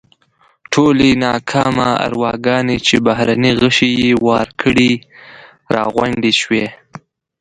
ټولې 0.73 1.09
ناکامه 1.25 1.89
ارواګانې 2.07 2.77
چې 2.87 2.95
بهرني 3.05 3.51
غشي 3.59 3.89
یې 4.01 4.11
وار 4.25 4.47
کړي 4.61 4.91
راغونډې 5.75 6.31
شوې. 6.41 6.65